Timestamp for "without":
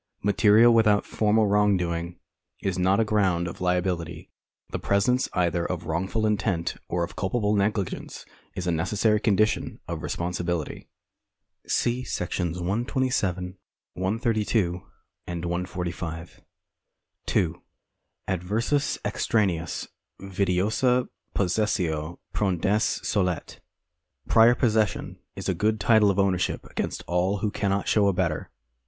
0.73-1.05